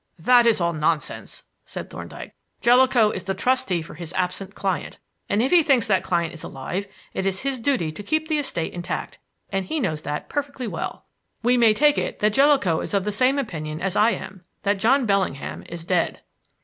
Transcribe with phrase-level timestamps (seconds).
[0.17, 2.33] "That is all nonsense," said Thorndyke.
[2.59, 4.97] "Jellicoe is the trustee for his absent client,
[5.29, 8.39] and, if he thinks that client is alive, it is his duty to keep the
[8.39, 9.19] estate intact;
[9.51, 11.05] and he knows that perfectly well.
[11.43, 14.79] We may take it that Jellicoe is of the same opinion as I am: that
[14.79, 16.23] John Bellingham is dead."